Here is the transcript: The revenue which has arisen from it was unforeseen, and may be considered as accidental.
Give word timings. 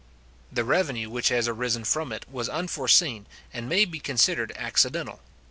The 0.51 0.63
revenue 0.63 1.11
which 1.11 1.29
has 1.29 1.47
arisen 1.47 1.83
from 1.83 2.11
it 2.11 2.25
was 2.27 2.49
unforeseen, 2.49 3.27
and 3.53 3.69
may 3.69 3.85
be 3.85 3.99
considered 3.99 4.49
as 4.53 4.57
accidental. 4.65 5.19